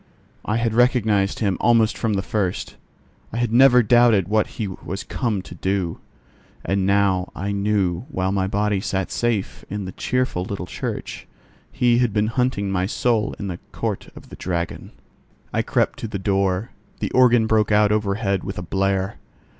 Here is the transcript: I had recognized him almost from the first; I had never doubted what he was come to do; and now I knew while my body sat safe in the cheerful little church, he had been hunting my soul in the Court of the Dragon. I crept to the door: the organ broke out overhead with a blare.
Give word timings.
I 0.43 0.57
had 0.57 0.73
recognized 0.73 1.37
him 1.41 1.57
almost 1.61 1.95
from 1.95 2.13
the 2.13 2.23
first; 2.23 2.75
I 3.31 3.37
had 3.37 3.53
never 3.53 3.83
doubted 3.83 4.27
what 4.27 4.47
he 4.57 4.67
was 4.67 5.03
come 5.03 5.43
to 5.43 5.53
do; 5.53 5.99
and 6.65 6.87
now 6.87 7.29
I 7.35 7.51
knew 7.51 8.07
while 8.09 8.31
my 8.31 8.47
body 8.47 8.81
sat 8.81 9.11
safe 9.11 9.63
in 9.69 9.85
the 9.85 9.91
cheerful 9.91 10.43
little 10.43 10.65
church, 10.65 11.27
he 11.71 11.99
had 11.99 12.13
been 12.13 12.29
hunting 12.33 12.71
my 12.71 12.87
soul 12.87 13.35
in 13.37 13.45
the 13.47 13.59
Court 13.71 14.09
of 14.15 14.29
the 14.29 14.35
Dragon. 14.35 14.91
I 15.53 15.61
crept 15.61 15.99
to 15.99 16.07
the 16.07 16.17
door: 16.17 16.71
the 16.99 17.11
organ 17.11 17.45
broke 17.45 17.71
out 17.71 17.91
overhead 17.91 18.43
with 18.43 18.57
a 18.57 18.63
blare. 18.63 19.19